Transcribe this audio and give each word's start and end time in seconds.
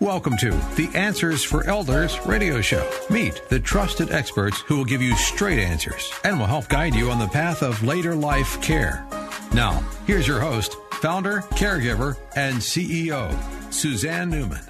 Welcome 0.00 0.38
to 0.38 0.52
the 0.76 0.88
Answers 0.94 1.44
for 1.44 1.62
Elders 1.66 2.18
radio 2.24 2.62
show. 2.62 2.90
Meet 3.10 3.50
the 3.50 3.60
trusted 3.60 4.10
experts 4.10 4.62
who 4.62 4.78
will 4.78 4.86
give 4.86 5.02
you 5.02 5.14
straight 5.14 5.58
answers 5.58 6.10
and 6.24 6.38
will 6.38 6.46
help 6.46 6.68
guide 6.68 6.94
you 6.94 7.10
on 7.10 7.18
the 7.18 7.28
path 7.28 7.62
of 7.62 7.82
later 7.82 8.14
life 8.14 8.62
care. 8.62 9.06
Now, 9.52 9.84
here's 10.06 10.26
your 10.26 10.40
host, 10.40 10.74
founder, 10.92 11.40
caregiver, 11.50 12.16
and 12.34 12.56
CEO, 12.56 13.30
Suzanne 13.70 14.30
Newman. 14.30 14.62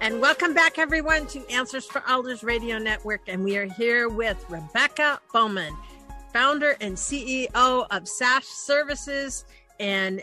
And 0.00 0.20
welcome 0.20 0.54
back, 0.54 0.76
everyone, 0.76 1.28
to 1.28 1.48
Answers 1.52 1.86
for 1.86 2.02
Elders 2.08 2.42
Radio 2.42 2.78
Network. 2.78 3.20
And 3.28 3.44
we 3.44 3.56
are 3.58 3.66
here 3.66 4.08
with 4.08 4.44
Rebecca 4.48 5.20
Bowman, 5.32 5.72
founder 6.32 6.76
and 6.80 6.96
CEO 6.96 7.86
of 7.88 8.08
SASH 8.08 8.46
Services. 8.46 9.44
And 9.78 10.20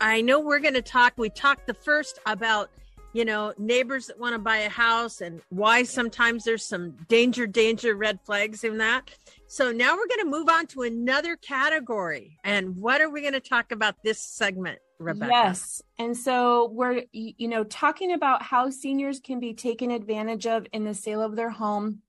I 0.00 0.20
know 0.20 0.38
we're 0.38 0.60
going 0.60 0.74
to 0.74 0.82
talk, 0.82 1.14
we 1.16 1.30
talked 1.30 1.66
the 1.66 1.74
first 1.74 2.20
about 2.26 2.70
you 3.16 3.24
know, 3.24 3.54
neighbors 3.56 4.08
that 4.08 4.20
want 4.20 4.34
to 4.34 4.38
buy 4.38 4.58
a 4.58 4.68
house 4.68 5.22
and 5.22 5.40
why 5.48 5.82
sometimes 5.84 6.44
there's 6.44 6.62
some 6.62 6.90
danger, 7.08 7.46
danger 7.46 7.96
red 7.96 8.20
flags 8.26 8.62
in 8.62 8.76
that. 8.76 9.10
So 9.46 9.72
now 9.72 9.96
we're 9.96 10.06
going 10.06 10.20
to 10.20 10.30
move 10.30 10.50
on 10.50 10.66
to 10.66 10.82
another 10.82 11.34
category. 11.36 12.38
And 12.44 12.76
what 12.76 13.00
are 13.00 13.08
we 13.08 13.22
going 13.22 13.32
to 13.32 13.40
talk 13.40 13.72
about 13.72 13.94
this 14.04 14.20
segment, 14.20 14.80
Rebecca? 14.98 15.30
Yes. 15.32 15.80
And 15.98 16.14
so 16.14 16.68
we're, 16.74 17.04
you 17.12 17.48
know, 17.48 17.64
talking 17.64 18.12
about 18.12 18.42
how 18.42 18.68
seniors 18.68 19.18
can 19.18 19.40
be 19.40 19.54
taken 19.54 19.90
advantage 19.90 20.46
of 20.46 20.66
in 20.74 20.84
the 20.84 20.92
sale 20.92 21.22
of 21.22 21.36
their 21.36 21.48
home. 21.50 22.02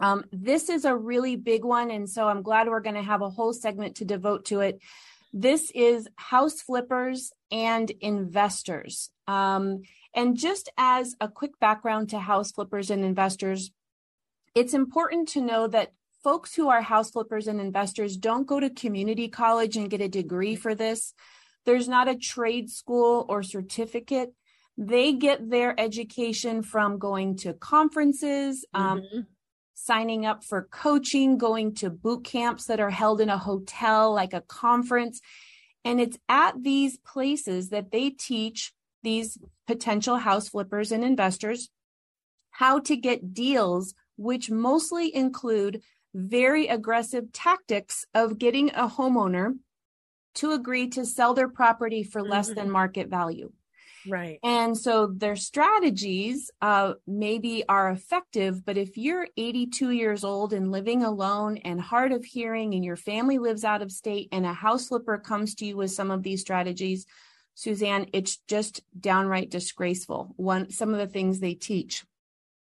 Um, 0.00 0.24
this 0.32 0.68
is 0.68 0.84
a 0.84 0.96
really 0.96 1.36
big 1.36 1.64
one. 1.64 1.92
And 1.92 2.10
so 2.10 2.26
I'm 2.26 2.42
glad 2.42 2.66
we're 2.66 2.80
going 2.80 2.96
to 2.96 3.02
have 3.02 3.22
a 3.22 3.30
whole 3.30 3.52
segment 3.52 3.94
to 3.98 4.04
devote 4.04 4.46
to 4.46 4.58
it. 4.58 4.80
This 5.32 5.70
is 5.72 6.08
house 6.16 6.62
flippers 6.62 7.32
and 7.52 7.88
investors. 8.00 9.10
Um, 9.28 9.82
and 10.14 10.36
just 10.36 10.70
as 10.76 11.14
a 11.20 11.28
quick 11.28 11.58
background 11.60 12.10
to 12.10 12.18
house 12.18 12.52
flippers 12.52 12.90
and 12.90 13.04
investors, 13.04 13.70
it's 14.54 14.74
important 14.74 15.28
to 15.30 15.40
know 15.40 15.68
that 15.68 15.92
folks 16.22 16.54
who 16.54 16.68
are 16.68 16.82
house 16.82 17.10
flippers 17.10 17.46
and 17.46 17.60
investors 17.60 18.16
don't 18.16 18.46
go 18.46 18.58
to 18.58 18.70
community 18.70 19.28
college 19.28 19.76
and 19.76 19.90
get 19.90 20.00
a 20.00 20.08
degree 20.08 20.56
for 20.56 20.74
this. 20.74 21.14
There's 21.64 21.88
not 21.88 22.08
a 22.08 22.16
trade 22.16 22.70
school 22.70 23.26
or 23.28 23.42
certificate. 23.42 24.32
They 24.76 25.12
get 25.12 25.50
their 25.50 25.78
education 25.78 26.62
from 26.62 26.98
going 26.98 27.36
to 27.38 27.52
conferences, 27.52 28.64
um, 28.72 29.00
mm-hmm. 29.00 29.20
signing 29.74 30.24
up 30.24 30.44
for 30.44 30.68
coaching, 30.70 31.36
going 31.36 31.74
to 31.76 31.90
boot 31.90 32.24
camps 32.24 32.66
that 32.66 32.80
are 32.80 32.90
held 32.90 33.20
in 33.20 33.28
a 33.28 33.38
hotel, 33.38 34.12
like 34.14 34.32
a 34.32 34.40
conference. 34.40 35.20
And 35.84 36.00
it's 36.00 36.18
at 36.28 36.62
these 36.62 36.96
places 36.98 37.70
that 37.70 37.90
they 37.90 38.10
teach 38.10 38.72
these 39.02 39.38
potential 39.66 40.16
house 40.16 40.48
flippers 40.48 40.92
and 40.92 41.04
investors 41.04 41.70
how 42.50 42.80
to 42.80 42.96
get 42.96 43.34
deals, 43.34 43.94
which 44.16 44.50
mostly 44.50 45.14
include 45.14 45.82
very 46.14 46.66
aggressive 46.66 47.32
tactics 47.32 48.04
of 48.14 48.38
getting 48.38 48.70
a 48.70 48.88
homeowner 48.88 49.54
to 50.34 50.52
agree 50.52 50.88
to 50.88 51.04
sell 51.04 51.34
their 51.34 51.48
property 51.48 52.02
for 52.02 52.22
less 52.22 52.48
mm-hmm. 52.48 52.60
than 52.60 52.70
market 52.70 53.08
value. 53.08 53.52
Right. 54.08 54.38
And 54.42 54.76
so 54.76 55.06
their 55.06 55.36
strategies 55.36 56.50
uh, 56.62 56.94
maybe 57.06 57.64
are 57.68 57.90
effective, 57.90 58.64
but 58.64 58.76
if 58.76 58.96
you're 58.96 59.28
82 59.36 59.90
years 59.90 60.24
old 60.24 60.52
and 60.52 60.72
living 60.72 61.02
alone 61.02 61.58
and 61.58 61.80
hard 61.80 62.12
of 62.12 62.24
hearing 62.24 62.74
and 62.74 62.84
your 62.84 62.96
family 62.96 63.38
lives 63.38 63.64
out 63.64 63.82
of 63.82 63.92
state 63.92 64.28
and 64.32 64.46
a 64.46 64.52
house 64.52 64.88
flipper 64.88 65.18
comes 65.18 65.54
to 65.56 65.66
you 65.66 65.76
with 65.76 65.90
some 65.90 66.10
of 66.10 66.22
these 66.22 66.40
strategies, 66.40 67.06
Suzanne, 67.58 68.06
it's 68.12 68.36
just 68.46 68.82
downright 69.00 69.50
disgraceful. 69.50 70.32
One, 70.36 70.70
some 70.70 70.92
of 70.92 70.98
the 71.00 71.08
things 71.08 71.40
they 71.40 71.54
teach. 71.54 72.04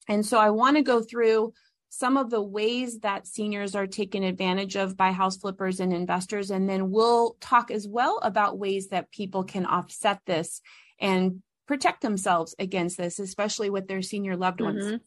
And 0.09 0.25
so 0.25 0.37
I 0.37 0.49
want 0.49 0.75
to 0.75 0.83
go 0.83 1.01
through 1.01 1.53
some 1.87 2.17
of 2.17 2.29
the 2.29 2.41
ways 2.41 2.99
that 2.99 3.25
seniors 3.25 3.73
are 3.73 3.87
taken 3.87 4.21
advantage 4.21 4.75
of 4.75 4.97
by 4.97 5.13
house 5.13 5.37
flippers 5.37 5.79
and 5.79 5.93
investors. 5.93 6.51
And 6.51 6.69
then 6.69 6.91
we'll 6.91 7.37
talk 7.39 7.71
as 7.71 7.87
well 7.87 8.19
about 8.21 8.59
ways 8.59 8.89
that 8.89 9.11
people 9.11 9.45
can 9.45 9.65
offset 9.65 10.19
this 10.25 10.59
and 10.99 11.41
protect 11.69 12.01
themselves 12.01 12.53
against 12.59 12.97
this, 12.97 13.17
especially 13.17 13.69
with 13.69 13.87
their 13.87 14.01
senior 14.01 14.35
loved 14.35 14.59
ones. 14.59 14.99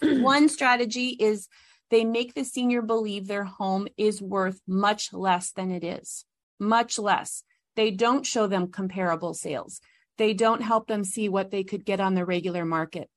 Mm-hmm. 0.00 0.22
One 0.22 0.48
strategy 0.48 1.08
is 1.08 1.48
they 1.90 2.04
make 2.04 2.34
the 2.34 2.44
senior 2.44 2.82
believe 2.82 3.26
their 3.26 3.42
home 3.42 3.88
is 3.96 4.22
worth 4.22 4.60
much 4.64 5.12
less 5.12 5.50
than 5.50 5.72
it 5.72 5.82
is, 5.82 6.24
much 6.60 7.00
less. 7.00 7.42
They 7.78 7.92
don't 7.92 8.26
show 8.26 8.48
them 8.48 8.72
comparable 8.72 9.34
sales. 9.34 9.80
They 10.16 10.34
don't 10.34 10.62
help 10.62 10.88
them 10.88 11.04
see 11.04 11.28
what 11.28 11.52
they 11.52 11.62
could 11.62 11.84
get 11.84 12.00
on 12.00 12.16
the 12.16 12.24
regular 12.24 12.64
market. 12.64 13.08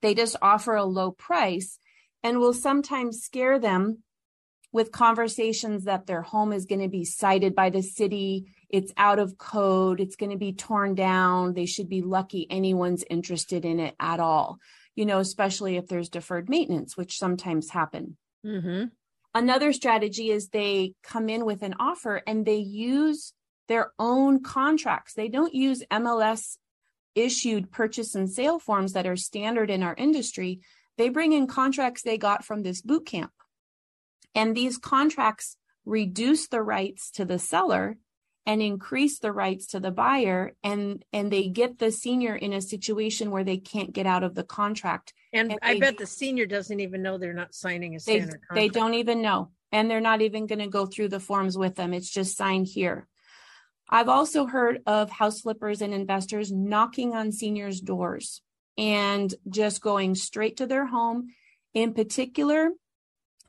They 0.00 0.14
just 0.14 0.34
offer 0.40 0.74
a 0.74 0.86
low 0.86 1.10
price 1.10 1.78
and 2.22 2.38
will 2.38 2.54
sometimes 2.54 3.20
scare 3.20 3.58
them 3.58 3.98
with 4.72 4.92
conversations 4.92 5.84
that 5.84 6.06
their 6.06 6.22
home 6.22 6.54
is 6.54 6.64
going 6.64 6.80
to 6.80 6.88
be 6.88 7.04
cited 7.04 7.54
by 7.54 7.68
the 7.68 7.82
city. 7.82 8.46
It's 8.70 8.94
out 8.96 9.18
of 9.18 9.36
code. 9.36 10.00
It's 10.00 10.16
going 10.16 10.32
to 10.32 10.38
be 10.38 10.54
torn 10.54 10.94
down. 10.94 11.52
They 11.52 11.66
should 11.66 11.90
be 11.90 12.00
lucky 12.00 12.46
anyone's 12.48 13.04
interested 13.10 13.66
in 13.66 13.78
it 13.78 13.94
at 14.00 14.20
all, 14.20 14.56
you 14.96 15.04
know, 15.04 15.18
especially 15.18 15.76
if 15.76 15.86
there's 15.86 16.08
deferred 16.08 16.48
maintenance, 16.48 16.96
which 16.96 17.18
sometimes 17.18 17.68
happen. 17.68 18.16
Mm-hmm. 18.42 18.84
Another 19.34 19.74
strategy 19.74 20.30
is 20.30 20.48
they 20.48 20.94
come 21.02 21.28
in 21.28 21.44
with 21.44 21.62
an 21.62 21.74
offer 21.78 22.22
and 22.26 22.46
they 22.46 22.56
use 22.56 23.34
their 23.72 23.90
own 23.98 24.42
contracts. 24.42 25.14
They 25.14 25.28
don't 25.28 25.54
use 25.54 25.82
MLS 25.90 26.58
issued 27.14 27.72
purchase 27.72 28.14
and 28.14 28.30
sale 28.30 28.58
forms 28.58 28.92
that 28.92 29.06
are 29.06 29.16
standard 29.16 29.70
in 29.70 29.82
our 29.82 29.94
industry. 29.96 30.60
They 30.98 31.08
bring 31.08 31.32
in 31.32 31.46
contracts 31.46 32.02
they 32.02 32.18
got 32.18 32.44
from 32.44 32.62
this 32.62 32.82
boot 32.82 33.06
camp. 33.06 33.32
And 34.34 34.54
these 34.54 34.76
contracts 34.76 35.56
reduce 35.86 36.48
the 36.48 36.60
rights 36.60 37.10
to 37.12 37.24
the 37.24 37.38
seller 37.38 37.96
and 38.44 38.60
increase 38.60 39.20
the 39.20 39.32
rights 39.32 39.68
to 39.68 39.80
the 39.80 39.90
buyer 39.90 40.52
and 40.62 41.02
and 41.14 41.32
they 41.32 41.48
get 41.48 41.78
the 41.78 41.90
senior 41.90 42.36
in 42.36 42.52
a 42.52 42.60
situation 42.60 43.30
where 43.30 43.44
they 43.44 43.56
can't 43.56 43.94
get 43.94 44.04
out 44.04 44.22
of 44.22 44.34
the 44.34 44.44
contract 44.44 45.12
and, 45.32 45.50
and 45.50 45.60
i 45.62 45.78
bet 45.78 45.96
the 45.96 46.06
senior 46.06 46.44
doesn't 46.46 46.80
even 46.80 47.02
know 47.02 47.18
they're 47.18 47.32
not 47.32 47.54
signing 47.54 47.94
a 47.94 48.00
standard 48.00 48.26
they, 48.26 48.32
contract 48.32 48.54
they 48.54 48.68
don't 48.68 48.94
even 48.94 49.22
know 49.22 49.50
and 49.70 49.88
they're 49.88 50.00
not 50.00 50.22
even 50.22 50.46
going 50.46 50.58
to 50.58 50.66
go 50.66 50.86
through 50.86 51.08
the 51.08 51.20
forms 51.20 51.56
with 51.56 51.76
them 51.76 51.94
it's 51.94 52.10
just 52.10 52.36
signed 52.36 52.66
here 52.66 53.06
I've 53.92 54.08
also 54.08 54.46
heard 54.46 54.80
of 54.86 55.10
house 55.10 55.42
flippers 55.42 55.82
and 55.82 55.92
investors 55.92 56.50
knocking 56.50 57.14
on 57.14 57.30
seniors' 57.30 57.78
doors 57.78 58.40
and 58.78 59.32
just 59.50 59.82
going 59.82 60.14
straight 60.14 60.56
to 60.56 60.66
their 60.66 60.86
home. 60.86 61.28
In 61.74 61.92
particular, 61.92 62.70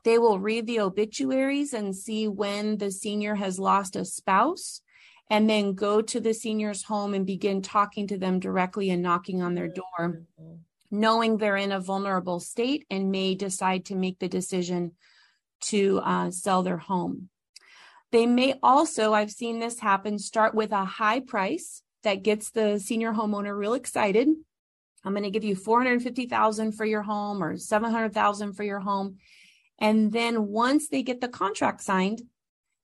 they 0.04 0.18
will 0.18 0.38
read 0.38 0.66
the 0.66 0.80
obituaries 0.80 1.72
and 1.72 1.96
see 1.96 2.28
when 2.28 2.76
the 2.76 2.90
senior 2.90 3.36
has 3.36 3.58
lost 3.58 3.96
a 3.96 4.04
spouse 4.04 4.82
and 5.30 5.48
then 5.48 5.72
go 5.72 6.02
to 6.02 6.20
the 6.20 6.34
senior's 6.34 6.82
home 6.82 7.14
and 7.14 7.24
begin 7.24 7.62
talking 7.62 8.06
to 8.08 8.18
them 8.18 8.38
directly 8.38 8.90
and 8.90 9.02
knocking 9.02 9.40
on 9.40 9.54
their 9.54 9.68
door, 9.68 10.24
knowing 10.90 11.38
they're 11.38 11.56
in 11.56 11.72
a 11.72 11.80
vulnerable 11.80 12.38
state 12.38 12.84
and 12.90 13.10
may 13.10 13.34
decide 13.34 13.86
to 13.86 13.94
make 13.94 14.18
the 14.18 14.28
decision 14.28 14.92
to 15.62 16.00
uh, 16.04 16.30
sell 16.30 16.62
their 16.62 16.76
home. 16.76 17.30
They 18.14 18.26
may 18.26 18.54
also, 18.62 19.12
I've 19.12 19.32
seen 19.32 19.58
this 19.58 19.80
happen, 19.80 20.20
start 20.20 20.54
with 20.54 20.70
a 20.70 20.84
high 20.84 21.18
price 21.18 21.82
that 22.04 22.22
gets 22.22 22.52
the 22.52 22.78
senior 22.78 23.12
homeowner 23.12 23.58
real 23.58 23.74
excited. 23.74 24.28
I'm 25.02 25.12
going 25.14 25.24
to 25.24 25.30
give 25.30 25.42
you 25.42 25.56
450,000 25.56 26.70
for 26.76 26.84
your 26.84 27.02
home 27.02 27.42
or 27.42 27.56
700,000 27.56 28.52
for 28.52 28.62
your 28.62 28.78
home. 28.78 29.16
And 29.80 30.12
then 30.12 30.46
once 30.46 30.88
they 30.88 31.02
get 31.02 31.20
the 31.20 31.26
contract 31.26 31.82
signed, 31.82 32.22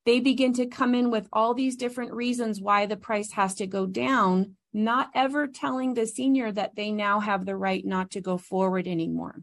they 0.05 0.19
begin 0.19 0.53
to 0.55 0.67
come 0.67 0.97
in 0.97 1.13
with 1.13 1.29
all 1.33 1.55
these 1.55 1.77
different 1.77 2.13
reasons 2.13 2.61
why 2.61 2.87
the 2.87 2.97
price 2.97 3.31
has 3.31 3.55
to 3.55 3.69
go 3.69 3.87
down, 3.87 4.57
not 4.73 5.11
ever 5.15 5.47
telling 5.47 5.95
the 5.95 6.09
senior 6.09 6.51
that 6.51 6.75
they 6.75 6.91
now 6.91 7.21
have 7.21 7.47
the 7.47 7.55
right 7.55 7.87
not 7.87 8.11
to 8.11 8.21
go 8.21 8.37
forward 8.37 8.89
anymore. 8.89 9.41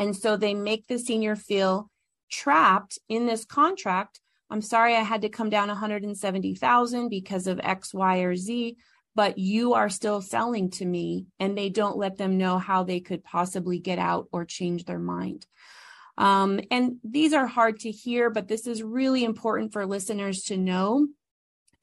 And 0.00 0.16
so 0.16 0.36
they 0.36 0.54
make 0.54 0.88
the 0.88 0.98
senior 0.98 1.36
feel 1.36 1.92
trapped 2.28 2.98
in 3.08 3.26
this 3.26 3.44
contract 3.44 4.18
I'm 4.50 4.62
sorry 4.62 4.94
I 4.94 5.02
had 5.02 5.22
to 5.22 5.28
come 5.28 5.50
down 5.50 5.68
170,000 5.68 7.08
because 7.08 7.46
of 7.46 7.60
X, 7.62 7.92
Y, 7.92 8.18
or 8.18 8.36
Z, 8.36 8.76
but 9.14 9.38
you 9.38 9.74
are 9.74 9.88
still 9.88 10.20
selling 10.20 10.70
to 10.72 10.84
me. 10.84 11.26
And 11.40 11.56
they 11.56 11.68
don't 11.68 11.98
let 11.98 12.16
them 12.16 12.38
know 12.38 12.58
how 12.58 12.84
they 12.84 13.00
could 13.00 13.24
possibly 13.24 13.78
get 13.78 13.98
out 13.98 14.28
or 14.32 14.44
change 14.44 14.84
their 14.84 14.98
mind. 14.98 15.46
Um, 16.18 16.60
and 16.70 16.96
these 17.04 17.32
are 17.32 17.46
hard 17.46 17.80
to 17.80 17.90
hear, 17.90 18.30
but 18.30 18.48
this 18.48 18.66
is 18.66 18.82
really 18.82 19.24
important 19.24 19.72
for 19.72 19.84
listeners 19.84 20.44
to 20.44 20.56
know 20.56 21.08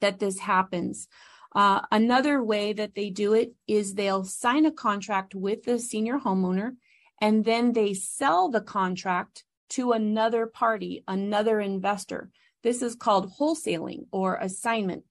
that 0.00 0.18
this 0.18 0.38
happens. 0.38 1.08
Uh, 1.54 1.82
another 1.92 2.42
way 2.42 2.72
that 2.72 2.94
they 2.94 3.10
do 3.10 3.32
it 3.32 3.52
is 3.68 3.94
they'll 3.94 4.24
sign 4.24 4.66
a 4.66 4.72
contract 4.72 5.34
with 5.34 5.62
the 5.62 5.78
senior 5.78 6.18
homeowner 6.18 6.72
and 7.20 7.44
then 7.44 7.72
they 7.72 7.94
sell 7.94 8.50
the 8.50 8.60
contract 8.60 9.44
to 9.70 9.92
another 9.92 10.46
party, 10.46 11.04
another 11.06 11.60
investor. 11.60 12.30
This 12.64 12.82
is 12.82 12.96
called 12.96 13.34
wholesaling 13.38 14.06
or 14.10 14.36
assignment. 14.36 15.04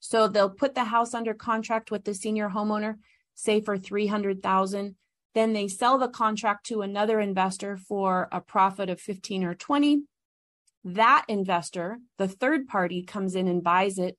So 0.00 0.28
they'll 0.28 0.50
put 0.50 0.74
the 0.74 0.84
house 0.84 1.14
under 1.14 1.32
contract 1.32 1.90
with 1.90 2.04
the 2.04 2.12
senior 2.12 2.50
homeowner. 2.50 2.96
say 3.34 3.62
for 3.62 3.78
300,000, 3.78 4.96
then 5.34 5.52
they 5.54 5.68
sell 5.68 5.96
the 5.96 6.08
contract 6.08 6.66
to 6.66 6.82
another 6.82 7.18
investor 7.18 7.78
for 7.78 8.28
a 8.30 8.40
profit 8.40 8.90
of 8.90 9.00
15 9.00 9.44
or 9.44 9.54
20. 9.54 10.02
That 10.84 11.24
investor, 11.28 11.98
the 12.18 12.28
third 12.28 12.68
party 12.68 13.02
comes 13.02 13.34
in 13.34 13.48
and 13.48 13.62
buys 13.62 13.98
it 13.98 14.18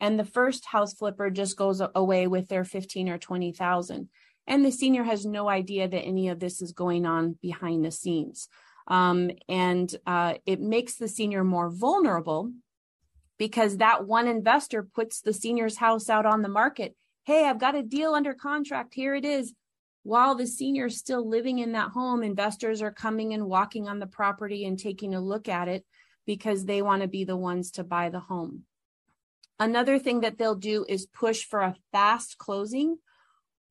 and 0.00 0.18
the 0.18 0.24
first 0.24 0.66
house 0.66 0.94
flipper 0.94 1.30
just 1.30 1.56
goes 1.56 1.82
away 1.94 2.26
with 2.26 2.48
their 2.48 2.64
15 2.64 3.08
or 3.08 3.18
20,000 3.18 4.08
and 4.46 4.64
the 4.64 4.70
senior 4.70 5.04
has 5.04 5.24
no 5.24 5.48
idea 5.48 5.88
that 5.88 6.02
any 6.02 6.28
of 6.28 6.40
this 6.40 6.60
is 6.60 6.72
going 6.72 7.06
on 7.06 7.38
behind 7.40 7.84
the 7.84 7.90
scenes 7.90 8.48
um, 8.86 9.30
and 9.48 9.94
uh, 10.06 10.34
it 10.46 10.60
makes 10.60 10.94
the 10.94 11.08
senior 11.08 11.44
more 11.44 11.70
vulnerable 11.70 12.52
because 13.38 13.78
that 13.78 14.06
one 14.06 14.28
investor 14.28 14.82
puts 14.82 15.20
the 15.20 15.32
senior's 15.32 15.78
house 15.78 16.08
out 16.08 16.26
on 16.26 16.42
the 16.42 16.48
market. 16.48 16.94
Hey 17.24 17.46
i've 17.48 17.58
got 17.58 17.74
a 17.74 17.82
deal 17.82 18.14
under 18.14 18.34
contract. 18.34 18.94
Here 18.94 19.14
it 19.14 19.24
is. 19.24 19.54
While 20.02 20.34
the 20.34 20.46
senior 20.46 20.86
is 20.86 20.98
still 20.98 21.26
living 21.26 21.58
in 21.58 21.72
that 21.72 21.90
home 21.90 22.22
investors 22.22 22.82
are 22.82 22.92
coming 22.92 23.32
and 23.32 23.46
walking 23.46 23.88
on 23.88 23.98
the 23.98 24.06
property 24.06 24.66
and 24.66 24.78
taking 24.78 25.14
a 25.14 25.20
look 25.20 25.48
at 25.48 25.66
it 25.66 25.84
because 26.26 26.66
they 26.66 26.82
want 26.82 27.02
to 27.02 27.08
be 27.08 27.24
the 27.24 27.36
ones 27.36 27.70
to 27.72 27.84
buy 27.84 28.10
the 28.10 28.20
home. 28.20 28.64
Another 29.58 29.98
thing 29.98 30.20
that 30.20 30.36
they'll 30.36 30.54
do 30.54 30.84
is 30.88 31.06
push 31.06 31.44
for 31.44 31.60
a 31.60 31.76
fast 31.92 32.36
closing, 32.38 32.98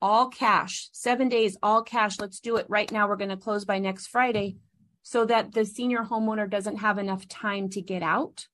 all 0.01 0.29
cash, 0.29 0.89
seven 0.91 1.29
days, 1.29 1.57
all 1.61 1.83
cash. 1.83 2.19
Let's 2.19 2.39
do 2.39 2.55
it 2.55 2.65
right 2.69 2.91
now. 2.91 3.07
We're 3.07 3.15
going 3.15 3.29
to 3.29 3.37
close 3.37 3.65
by 3.65 3.79
next 3.79 4.07
Friday 4.07 4.57
so 5.03 5.25
that 5.25 5.51
the 5.51 5.65
senior 5.65 6.03
homeowner 6.03 6.49
doesn't 6.49 6.77
have 6.77 6.97
enough 6.97 7.27
time 7.27 7.69
to 7.69 7.81
get 7.81 8.01
out. 8.01 8.47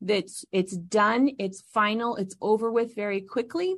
That's 0.00 0.44
it's 0.52 0.76
done, 0.76 1.30
it's 1.38 1.62
final, 1.72 2.16
it's 2.16 2.36
over 2.40 2.70
with 2.70 2.94
very 2.94 3.22
quickly. 3.22 3.74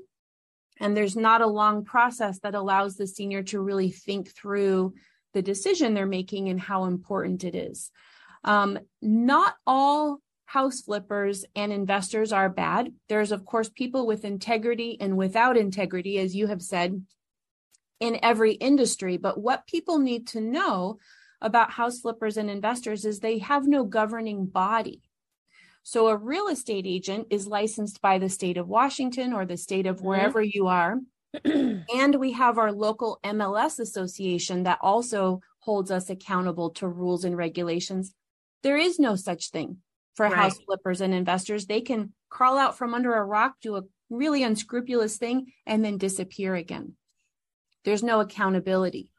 And 0.78 0.94
there's 0.94 1.16
not 1.16 1.40
a 1.40 1.46
long 1.46 1.84
process 1.84 2.40
that 2.40 2.54
allows 2.54 2.96
the 2.96 3.06
senior 3.06 3.42
to 3.44 3.60
really 3.60 3.90
think 3.90 4.34
through 4.34 4.94
the 5.32 5.40
decision 5.40 5.94
they're 5.94 6.06
making 6.06 6.48
and 6.48 6.60
how 6.60 6.84
important 6.84 7.44
it 7.44 7.54
is. 7.54 7.90
Um, 8.44 8.78
not 9.00 9.54
all 9.66 10.20
house 10.46 10.82
flippers 10.82 11.44
and 11.54 11.72
investors 11.72 12.32
are 12.32 12.48
bad. 12.48 12.92
There's, 13.08 13.32
of 13.32 13.44
course, 13.44 13.68
people 13.68 14.06
with 14.06 14.24
integrity 14.24 14.96
and 15.00 15.16
without 15.16 15.56
integrity, 15.56 16.18
as 16.18 16.34
you 16.34 16.46
have 16.48 16.62
said, 16.62 17.04
in 18.00 18.18
every 18.22 18.52
industry. 18.52 19.16
But 19.16 19.40
what 19.40 19.66
people 19.66 19.98
need 19.98 20.28
to 20.28 20.40
know 20.40 20.98
about 21.40 21.70
house 21.70 22.00
flippers 22.00 22.36
and 22.36 22.50
investors 22.50 23.04
is 23.04 23.20
they 23.20 23.38
have 23.38 23.66
no 23.66 23.84
governing 23.84 24.46
body. 24.46 25.02
So 25.82 26.08
a 26.08 26.16
real 26.16 26.48
estate 26.48 26.84
agent 26.86 27.28
is 27.30 27.46
licensed 27.46 28.02
by 28.02 28.18
the 28.18 28.28
state 28.28 28.56
of 28.56 28.68
Washington 28.68 29.32
or 29.32 29.46
the 29.46 29.56
state 29.56 29.86
of 29.86 29.96
mm-hmm. 29.96 30.06
wherever 30.06 30.42
mm-hmm. 30.42 30.50
you 30.52 30.66
are. 30.66 30.98
and 31.44 32.14
we 32.16 32.32
have 32.32 32.58
our 32.58 32.72
local 32.72 33.20
MLS 33.24 33.78
association 33.78 34.64
that 34.64 34.78
also 34.80 35.40
holds 35.60 35.90
us 35.90 36.10
accountable 36.10 36.70
to 36.70 36.88
rules 36.88 37.24
and 37.24 37.36
regulations. 37.36 38.14
There 38.62 38.76
is 38.76 38.98
no 38.98 39.16
such 39.16 39.50
thing 39.50 39.78
for 40.14 40.24
right. 40.24 40.34
house 40.34 40.58
flippers 40.58 41.00
and 41.00 41.14
investors. 41.14 41.66
They 41.66 41.82
can 41.82 42.12
crawl 42.30 42.56
out 42.56 42.76
from 42.76 42.94
under 42.94 43.14
a 43.14 43.24
rock, 43.24 43.56
do 43.60 43.76
a 43.76 43.82
really 44.10 44.42
unscrupulous 44.42 45.18
thing, 45.18 45.52
and 45.66 45.84
then 45.84 45.98
disappear 45.98 46.54
again. 46.54 46.94
There's 47.84 48.02
no 48.02 48.20
accountability. 48.20 49.10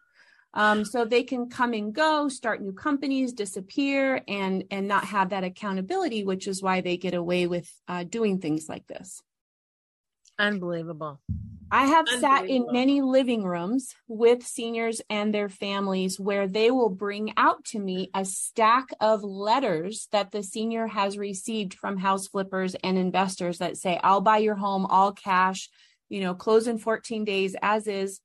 Um, 0.54 0.86
so 0.86 1.06
they 1.06 1.24
can 1.24 1.50
come 1.50 1.74
and 1.74 1.94
go, 1.94 2.30
start 2.30 2.62
new 2.62 2.74
companies, 2.74 3.34
disappear, 3.34 4.22
and 4.28 4.64
and 4.72 4.88
not 4.88 5.06
have 5.06 5.30
that 5.30 5.44
accountability, 5.44 6.24
which 6.24 6.48
is 6.48 6.64
why 6.64 6.82
they 6.82 6.98
get 6.98 7.14
away 7.14 7.48
with 7.48 7.70
uh, 7.88 8.04
doing 8.04 8.40
things 8.40 8.68
like 8.68 8.88
this. 8.88 9.22
Unbelievable. 10.40 11.20
I 11.70 11.88
have 11.88 12.08
sat 12.08 12.48
in 12.48 12.66
many 12.72 13.02
living 13.02 13.44
rooms 13.44 13.94
with 14.08 14.48
seniors 14.48 15.02
and 15.10 15.34
their 15.34 15.50
families 15.50 16.18
where 16.18 16.48
they 16.48 16.72
will 16.72 16.90
bring 16.90 17.34
out 17.36 17.66
to 17.66 17.80
me 17.80 18.10
a 18.14 18.24
stack 18.24 18.88
of 19.02 19.22
letters 19.22 20.08
that 20.14 20.32
the 20.32 20.44
senior 20.44 20.88
has 20.88 21.18
received 21.18 21.74
from 21.74 21.98
house 21.98 22.28
flippers 22.28 22.76
and 22.76 22.98
investors 22.98 23.58
that 23.58 23.76
say, 23.76 24.00
I'll 24.02 24.22
buy 24.22 24.38
your 24.38 24.56
home 24.56 24.86
all 24.86 25.12
cash, 25.12 25.70
you 26.08 26.22
know, 26.22 26.34
close 26.34 26.68
in 26.68 26.78
14 26.78 27.26
days 27.26 27.54
as 27.62 27.86
is. 27.88 28.22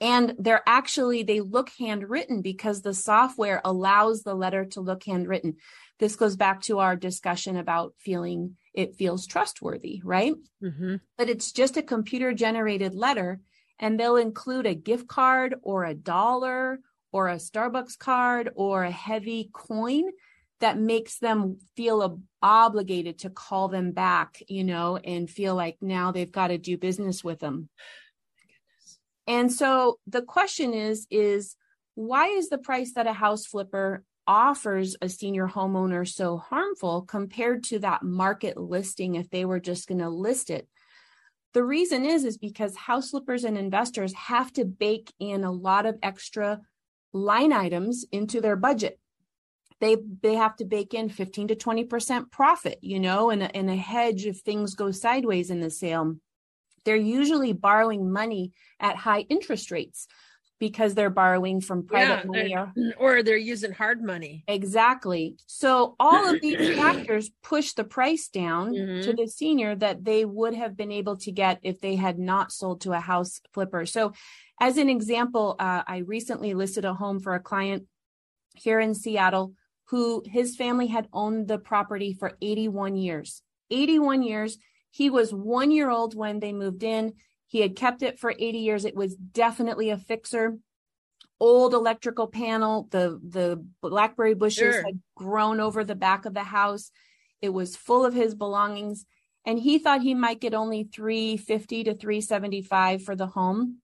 And 0.00 0.34
they're 0.38 0.62
actually, 0.66 1.22
they 1.22 1.40
look 1.40 1.70
handwritten 1.78 2.40
because 2.40 2.80
the 2.80 2.94
software 2.94 3.60
allows 3.64 4.22
the 4.22 4.34
letter 4.34 4.64
to 4.66 4.80
look 4.80 5.04
handwritten. 5.04 5.56
This 5.98 6.16
goes 6.16 6.36
back 6.36 6.62
to 6.62 6.78
our 6.78 6.96
discussion 6.96 7.56
about 7.56 7.94
feeling 7.98 8.56
it 8.72 8.96
feels 8.96 9.26
trustworthy, 9.26 10.00
right? 10.02 10.34
Mm-hmm. 10.62 10.96
But 11.18 11.28
it's 11.28 11.52
just 11.52 11.76
a 11.76 11.82
computer 11.82 12.32
generated 12.32 12.94
letter, 12.94 13.40
and 13.78 14.00
they'll 14.00 14.16
include 14.16 14.66
a 14.66 14.74
gift 14.74 15.06
card 15.08 15.56
or 15.62 15.84
a 15.84 15.94
dollar 15.94 16.80
or 17.12 17.28
a 17.28 17.36
Starbucks 17.36 17.98
card 17.98 18.50
or 18.54 18.84
a 18.84 18.90
heavy 18.90 19.50
coin 19.52 20.04
that 20.60 20.78
makes 20.78 21.18
them 21.18 21.58
feel 21.76 22.20
obligated 22.42 23.18
to 23.18 23.30
call 23.30 23.68
them 23.68 23.92
back, 23.92 24.42
you 24.46 24.62
know, 24.62 24.96
and 24.96 25.28
feel 25.28 25.54
like 25.54 25.78
now 25.80 26.12
they've 26.12 26.32
got 26.32 26.48
to 26.48 26.58
do 26.58 26.76
business 26.76 27.24
with 27.24 27.40
them. 27.40 27.68
And 29.26 29.52
so 29.52 29.98
the 30.06 30.22
question 30.22 30.74
is 30.74 31.06
is 31.10 31.56
why 31.94 32.28
is 32.28 32.48
the 32.48 32.58
price 32.58 32.94
that 32.94 33.06
a 33.06 33.12
house 33.12 33.46
flipper 33.46 34.04
offers 34.26 34.96
a 35.02 35.08
senior 35.08 35.48
homeowner 35.48 36.08
so 36.08 36.38
harmful 36.38 37.02
compared 37.02 37.64
to 37.64 37.78
that 37.80 38.02
market 38.02 38.56
listing 38.56 39.16
if 39.16 39.28
they 39.30 39.44
were 39.44 39.60
just 39.60 39.88
going 39.88 40.00
to 40.00 40.08
list 40.08 40.50
it? 40.50 40.68
The 41.52 41.64
reason 41.64 42.04
is 42.04 42.24
is 42.24 42.38
because 42.38 42.76
house 42.76 43.10
flippers 43.10 43.44
and 43.44 43.58
investors 43.58 44.12
have 44.14 44.52
to 44.52 44.64
bake 44.64 45.12
in 45.18 45.42
a 45.44 45.50
lot 45.50 45.84
of 45.84 45.98
extra 46.02 46.60
line 47.12 47.52
items 47.52 48.04
into 48.12 48.40
their 48.40 48.56
budget. 48.56 48.98
They 49.80 49.96
they 50.22 50.34
have 50.34 50.56
to 50.56 50.64
bake 50.64 50.94
in 50.94 51.08
15 51.08 51.48
to 51.48 51.56
20% 51.56 52.30
profit 52.30 52.78
you 52.82 53.00
know 53.00 53.30
and 53.30 53.42
in 53.42 53.68
a 53.68 53.76
hedge 53.76 54.26
if 54.26 54.38
things 54.40 54.74
go 54.74 54.90
sideways 54.90 55.50
in 55.50 55.60
the 55.60 55.70
sale 55.70 56.16
they're 56.84 56.96
usually 56.96 57.52
borrowing 57.52 58.10
money 58.10 58.52
at 58.78 58.96
high 58.96 59.20
interest 59.28 59.70
rates 59.70 60.06
because 60.60 60.94
they're 60.94 61.10
borrowing 61.10 61.60
from 61.60 61.86
private 61.86 62.26
yeah, 62.26 62.30
money 62.30 62.54
or, 62.54 62.72
or 62.98 63.22
they're 63.22 63.36
using 63.36 63.72
hard 63.72 64.02
money. 64.02 64.44
Exactly. 64.46 65.36
So 65.46 65.96
all 65.98 66.32
of 66.32 66.40
these 66.40 66.76
factors 66.76 67.30
push 67.42 67.72
the 67.72 67.84
price 67.84 68.28
down 68.28 68.74
mm-hmm. 68.74 69.00
to 69.02 69.14
the 69.14 69.26
senior 69.26 69.74
that 69.76 70.04
they 70.04 70.24
would 70.24 70.54
have 70.54 70.76
been 70.76 70.92
able 70.92 71.16
to 71.18 71.32
get 71.32 71.60
if 71.62 71.80
they 71.80 71.96
had 71.96 72.18
not 72.18 72.52
sold 72.52 72.82
to 72.82 72.92
a 72.92 73.00
house 73.00 73.40
flipper. 73.54 73.86
So 73.86 74.12
as 74.60 74.76
an 74.76 74.90
example, 74.90 75.56
uh, 75.58 75.82
I 75.86 75.98
recently 75.98 76.52
listed 76.52 76.84
a 76.84 76.92
home 76.92 77.20
for 77.20 77.34
a 77.34 77.40
client 77.40 77.86
here 78.54 78.78
in 78.78 78.94
Seattle 78.94 79.54
who 79.86 80.22
his 80.26 80.54
family 80.56 80.86
had 80.86 81.08
owned 81.12 81.48
the 81.48 81.58
property 81.58 82.12
for 82.12 82.36
81 82.40 82.96
years. 82.96 83.42
81 83.70 84.22
years. 84.22 84.58
He 84.90 85.10
was 85.10 85.32
one 85.32 85.70
year 85.70 85.90
old 85.90 86.14
when 86.14 86.40
they 86.40 86.52
moved 86.52 86.82
in. 86.82 87.14
He 87.46 87.60
had 87.60 87.76
kept 87.76 88.02
it 88.02 88.18
for 88.18 88.30
80 88.30 88.58
years. 88.58 88.84
It 88.84 88.96
was 88.96 89.14
definitely 89.14 89.90
a 89.90 89.98
fixer. 89.98 90.58
Old 91.38 91.72
electrical 91.72 92.26
panel, 92.26 92.86
the 92.90 93.18
the 93.26 93.64
blackberry 93.80 94.34
bushes 94.34 94.74
sure. 94.74 94.82
had 94.84 95.00
grown 95.16 95.58
over 95.58 95.84
the 95.84 95.94
back 95.94 96.26
of 96.26 96.34
the 96.34 96.44
house. 96.44 96.90
It 97.40 97.48
was 97.48 97.76
full 97.76 98.04
of 98.04 98.12
his 98.12 98.34
belongings 98.34 99.06
and 99.44 99.58
he 99.58 99.78
thought 99.78 100.02
he 100.02 100.14
might 100.14 100.40
get 100.40 100.54
only 100.54 100.84
350 100.84 101.84
to 101.84 101.94
375 101.94 103.02
for 103.02 103.16
the 103.16 103.26
home 103.26 103.78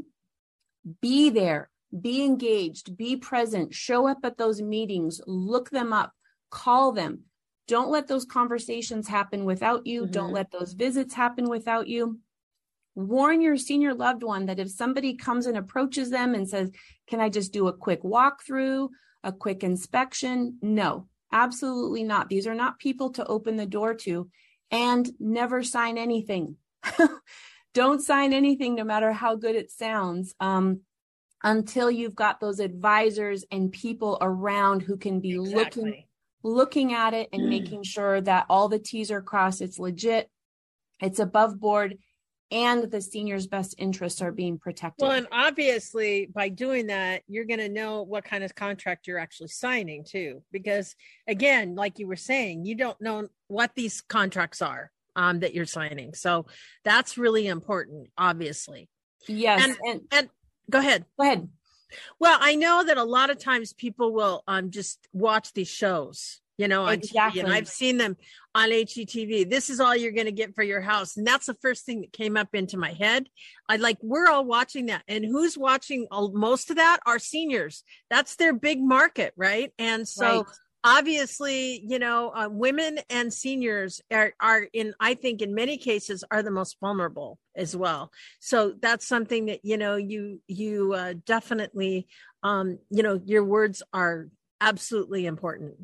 be 1.01 1.29
there, 1.29 1.69
be 1.99 2.23
engaged, 2.23 2.97
be 2.97 3.15
present, 3.17 3.73
show 3.73 4.07
up 4.07 4.19
at 4.23 4.37
those 4.37 4.61
meetings, 4.61 5.21
look 5.27 5.69
them 5.69 5.93
up, 5.93 6.13
call 6.49 6.91
them. 6.93 7.23
Don't 7.67 7.91
let 7.91 8.07
those 8.07 8.25
conversations 8.25 9.07
happen 9.07 9.43
without 9.43 9.85
you. 9.85 10.03
Mm-hmm. 10.03 10.11
Don't 10.11 10.31
let 10.31 10.51
those 10.51 10.73
visits 10.73 11.13
happen 11.13 11.49
without 11.49 11.87
you. 11.87 12.19
Warn 12.97 13.41
your 13.41 13.57
senior 13.57 13.93
loved 13.93 14.23
one 14.23 14.47
that 14.47 14.57
if 14.57 14.71
somebody 14.71 15.13
comes 15.13 15.45
and 15.45 15.55
approaches 15.55 16.09
them 16.09 16.33
and 16.33 16.49
says, 16.49 16.71
Can 17.05 17.19
I 17.19 17.29
just 17.29 17.53
do 17.53 17.67
a 17.67 17.73
quick 17.73 18.01
walkthrough, 18.01 18.89
a 19.23 19.31
quick 19.31 19.63
inspection? 19.63 20.57
No, 20.63 21.07
absolutely 21.31 22.01
not. 22.01 22.27
These 22.27 22.47
are 22.47 22.55
not 22.55 22.79
people 22.79 23.11
to 23.11 23.25
open 23.27 23.55
the 23.55 23.67
door 23.67 23.93
to 23.93 24.31
and 24.71 25.07
never 25.19 25.61
sign 25.61 25.99
anything. 25.99 26.55
Don't 27.75 28.01
sign 28.01 28.33
anything, 28.33 28.73
no 28.73 28.83
matter 28.83 29.11
how 29.13 29.35
good 29.35 29.55
it 29.55 29.69
sounds. 29.69 30.33
Um, 30.39 30.79
until 31.43 31.91
you've 31.91 32.15
got 32.15 32.39
those 32.39 32.59
advisors 32.59 33.45
and 33.51 33.71
people 33.71 34.17
around 34.21 34.81
who 34.81 34.97
can 34.97 35.19
be 35.19 35.33
Exactly. 35.33 35.83
looking 35.83 36.03
looking 36.41 36.93
at 36.93 37.13
it 37.13 37.29
and 37.31 37.47
making 37.47 37.83
sure 37.83 38.21
that 38.21 38.47
all 38.49 38.69
the 38.69 38.79
T's 38.79 39.11
are 39.11 39.21
crossed, 39.21 39.61
it's 39.61 39.77
legit, 39.77 40.31
it's 40.99 41.19
above 41.19 41.59
board, 41.59 41.99
and 42.51 42.89
the 42.89 43.01
senior's 43.01 43.45
best 43.47 43.75
interests 43.77 44.21
are 44.21 44.31
being 44.31 44.57
protected. 44.57 45.03
Well, 45.03 45.11
and 45.11 45.27
obviously, 45.31 46.27
by 46.33 46.49
doing 46.49 46.87
that, 46.87 47.23
you're 47.27 47.45
going 47.45 47.59
to 47.59 47.69
know 47.69 48.03
what 48.03 48.23
kind 48.23 48.43
of 48.43 48.55
contract 48.55 49.07
you're 49.07 49.19
actually 49.19 49.49
signing 49.49 50.03
too. 50.05 50.41
Because 50.51 50.95
again, 51.27 51.75
like 51.75 51.99
you 51.99 52.07
were 52.07 52.15
saying, 52.15 52.65
you 52.65 52.75
don't 52.75 52.99
know 53.01 53.27
what 53.47 53.71
these 53.75 54.01
contracts 54.01 54.61
are 54.61 54.91
um, 55.15 55.39
that 55.41 55.53
you're 55.53 55.65
signing. 55.65 56.13
So 56.13 56.45
that's 56.85 57.17
really 57.17 57.47
important, 57.47 58.09
obviously. 58.17 58.89
yes, 59.27 59.63
and- 59.63 59.77
and, 59.85 60.01
And 60.11 60.29
go 60.69 60.79
ahead. 60.79 61.05
go 61.19 61.25
ahead. 61.25 61.49
Well, 62.19 62.37
I 62.41 62.55
know 62.55 62.83
that 62.85 62.97
a 62.97 63.03
lot 63.03 63.29
of 63.29 63.39
times 63.39 63.71
people 63.73 64.13
will 64.13 64.43
um 64.47 64.71
just 64.71 65.07
watch 65.13 65.53
these 65.53 65.69
shows, 65.69 66.41
you 66.57 66.67
know, 66.67 66.87
Exactly. 66.87 67.41
And 67.41 67.53
I've 67.53 67.67
seen 67.67 67.97
them 67.97 68.17
on 68.55 68.69
HGTV. 68.69 69.49
This 69.49 69.69
is 69.69 69.79
all 69.79 69.95
you're 69.95 70.11
going 70.11 70.25
to 70.25 70.31
get 70.31 70.55
for 70.55 70.63
your 70.63 70.81
house, 70.81 71.15
and 71.17 71.25
that's 71.25 71.45
the 71.45 71.53
first 71.61 71.85
thing 71.85 72.01
that 72.01 72.13
came 72.13 72.35
up 72.37 72.49
into 72.53 72.77
my 72.77 72.93
head. 72.93 73.27
I 73.69 73.77
like 73.77 73.97
we're 74.01 74.27
all 74.27 74.45
watching 74.45 74.87
that, 74.87 75.03
and 75.07 75.23
who's 75.23 75.57
watching 75.57 76.07
all, 76.11 76.31
most 76.31 76.69
of 76.69 76.77
that 76.77 76.99
are 77.05 77.19
seniors. 77.19 77.83
That's 78.09 78.35
their 78.35 78.53
big 78.53 78.81
market, 78.81 79.33
right? 79.37 79.71
And 79.77 80.07
so 80.07 80.45
Right. 80.45 80.45
obviously 80.83 81.83
you 81.87 81.99
know 81.99 82.29
uh, 82.29 82.47
women 82.49 82.99
and 83.09 83.33
seniors 83.33 83.99
are, 84.11 84.33
are 84.39 84.67
in 84.73 84.93
i 84.99 85.15
think 85.15 85.41
in 85.41 85.55
many 85.55 85.75
cases 85.77 86.23
are 86.29 86.43
the 86.43 86.51
most 86.51 86.77
vulnerable 86.79 87.39
as 87.55 87.75
well 87.75 88.11
so 88.39 88.73
that's 88.79 89.05
something 89.05 89.47
that 89.47 89.59
you 89.63 89.75
know 89.75 89.95
you 89.95 90.39
you 90.47 90.93
uh, 90.93 91.13
definitely 91.25 92.07
um 92.43 92.77
you 92.91 93.01
know 93.01 93.19
your 93.25 93.43
words 93.43 93.81
are 93.91 94.27
absolutely 94.61 95.25
important 95.25 95.75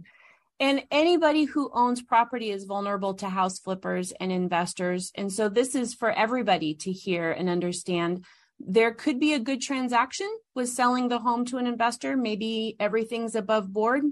And 0.63 0.84
anybody 0.91 1.43
who 1.43 1.70
owns 1.74 2.01
property 2.01 2.50
is 2.50 2.63
vulnerable 2.63 3.15
to 3.15 3.27
house 3.27 3.60
flippers 3.60 4.13
and 4.13 4.32
investors. 4.32 5.12
And 5.13 5.29
so 5.29 5.50
this 5.50 5.75
is 5.75 5.93
for 5.93 6.10
everybody 6.10 6.74
to 6.75 6.91
hear 6.93 7.34
and 7.34 7.50
understand. 7.50 8.24
There 8.62 8.93
could 8.93 9.20
be 9.20 9.34
a 9.34 9.39
good 9.39 9.62
transaction 9.62 10.29
with 10.55 10.70
selling 10.70 11.10
the 11.10 11.20
home 11.20 11.43
to 11.48 11.58
an 11.58 11.67
investor. 11.67 12.15
Maybe 12.15 12.77
everything's 12.79 13.36
above 13.36 13.74
board, 13.74 14.03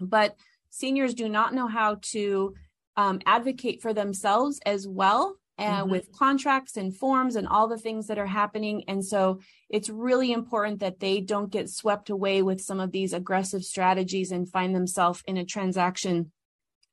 but 0.00 0.34
seniors 0.70 1.14
do 1.14 1.28
not 1.28 1.54
know 1.54 1.68
how 1.68 1.98
to 2.10 2.54
um, 2.96 3.20
advocate 3.24 3.80
for 3.80 3.94
themselves 3.94 4.58
as 4.66 4.88
well. 4.88 5.36
Uh, 5.58 5.84
Mhm. 5.84 5.88
with 5.90 6.12
contracts 6.12 6.76
and 6.76 6.94
forms 6.94 7.34
and 7.34 7.48
all 7.48 7.66
the 7.66 7.78
things 7.78 8.08
that 8.08 8.18
are 8.18 8.26
happening. 8.26 8.84
And 8.88 9.02
so 9.02 9.40
it's 9.70 9.88
really 9.88 10.30
important 10.30 10.80
that 10.80 11.00
they 11.00 11.22
don't 11.22 11.50
get 11.50 11.70
swept 11.70 12.10
away 12.10 12.42
with 12.42 12.60
some 12.60 12.78
of 12.78 12.92
these 12.92 13.14
aggressive 13.14 13.64
strategies 13.64 14.30
and 14.30 14.46
find 14.50 14.74
themselves 14.74 15.22
in 15.26 15.38
a 15.38 15.46
transaction 15.46 16.30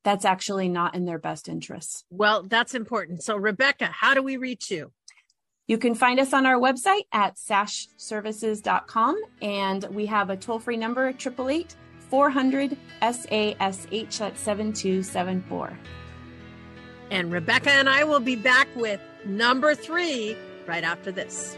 that's 0.05 0.23
actually 0.23 0.69
not 0.69 0.95
in 0.95 1.03
their 1.03 1.19
best 1.19 1.49
interests. 1.49 2.05
well 2.09 2.43
that's 2.43 2.73
important 2.73 3.21
so 3.23 3.35
rebecca 3.35 3.85
how 3.85 4.13
do 4.13 4.21
we 4.23 4.37
reach 4.37 4.71
you 4.71 4.91
You 5.67 5.77
can 5.77 5.95
find 5.95 6.19
us 6.19 6.33
on 6.33 6.45
our 6.45 6.59
website 6.59 7.05
at 7.13 7.35
sashservices.com 7.37 9.15
and 9.41 9.83
we 9.91 10.05
have 10.07 10.29
a 10.29 10.37
toll 10.37 10.59
free 10.59 10.77
number 10.77 11.07
888 11.07 11.75
400 12.09 12.77
SASH 13.01 14.21
at 14.21 14.37
7274. 14.37 15.79
And 17.11 17.31
rebecca 17.31 17.71
and 17.71 17.89
i 17.89 18.03
will 18.03 18.19
be 18.19 18.35
back 18.35 18.67
with 18.75 18.99
number 19.25 19.75
three 19.75 20.35
right 20.67 20.83
after 20.83 21.11
this 21.11 21.57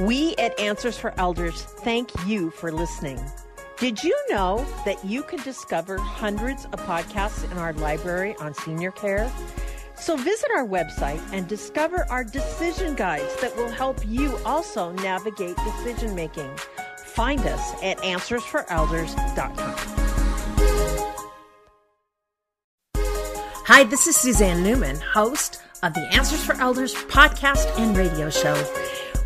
We 0.00 0.34
at 0.36 0.58
Answers 0.58 0.96
for 0.98 1.12
Elders 1.18 1.60
thank 1.62 2.10
you 2.26 2.50
for 2.52 2.72
listening. 2.72 3.20
Did 3.76 4.02
you 4.02 4.18
know 4.30 4.66
that 4.86 5.04
you 5.04 5.22
can 5.22 5.42
discover 5.42 5.98
hundreds 5.98 6.64
of 6.64 6.80
podcasts 6.80 7.44
in 7.50 7.58
our 7.58 7.74
library 7.74 8.34
on 8.40 8.54
senior 8.54 8.92
care? 8.92 9.30
So 9.96 10.16
visit 10.16 10.50
our 10.56 10.66
website 10.66 11.20
and 11.34 11.46
discover 11.46 12.06
our 12.08 12.24
decision 12.24 12.94
guides 12.94 13.38
that 13.42 13.54
will 13.56 13.68
help 13.68 14.00
you 14.06 14.34
also 14.46 14.92
navigate 14.92 15.56
decision 15.56 16.14
making. 16.14 16.50
Find 17.10 17.40
us 17.40 17.74
at 17.82 17.98
answersforelders.com. 17.98 19.74
Hi, 23.66 23.84
this 23.84 24.06
is 24.06 24.16
Suzanne 24.16 24.62
Newman, 24.62 24.96
host 24.96 25.60
of 25.82 25.94
the 25.94 26.00
Answers 26.12 26.44
for 26.44 26.54
Elders 26.54 26.94
podcast 26.94 27.78
and 27.78 27.96
radio 27.96 28.28
show. 28.28 28.54